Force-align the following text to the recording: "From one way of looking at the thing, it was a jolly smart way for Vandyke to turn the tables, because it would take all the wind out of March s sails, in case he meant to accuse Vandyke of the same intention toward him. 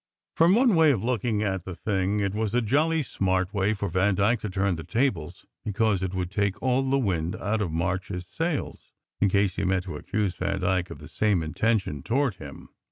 "From 0.35 0.55
one 0.55 0.73
way 0.73 0.89
of 0.91 1.03
looking 1.03 1.43
at 1.43 1.63
the 1.63 1.75
thing, 1.75 2.21
it 2.21 2.33
was 2.33 2.55
a 2.55 2.61
jolly 2.63 3.03
smart 3.03 3.53
way 3.53 3.75
for 3.75 3.87
Vandyke 3.87 4.39
to 4.41 4.49
turn 4.49 4.75
the 4.75 4.83
tables, 4.83 5.45
because 5.63 6.01
it 6.01 6.15
would 6.15 6.31
take 6.31 6.59
all 6.59 6.81
the 6.81 6.97
wind 6.97 7.35
out 7.35 7.61
of 7.61 7.69
March 7.71 8.09
s 8.09 8.25
sails, 8.25 8.93
in 9.19 9.29
case 9.29 9.57
he 9.57 9.63
meant 9.63 9.83
to 9.83 9.97
accuse 9.97 10.33
Vandyke 10.35 10.89
of 10.89 10.97
the 10.97 11.07
same 11.07 11.43
intention 11.43 12.01
toward 12.01 12.33
him. 12.37 12.69